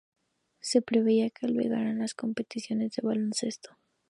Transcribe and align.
Se 0.61 0.81
preveía 0.81 1.29
que 1.29 1.45
albergara 1.45 1.93
las 1.93 2.15
competiciones 2.15 2.93
de 2.93 3.07
baloncesto. 3.07 3.77